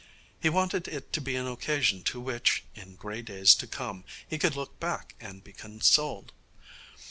[0.41, 4.39] He wanted it to be an occasion to which, in grey days to come, he
[4.39, 6.31] could look back and be consoled.